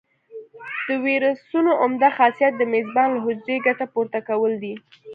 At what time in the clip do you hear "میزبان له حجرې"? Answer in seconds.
2.73-3.57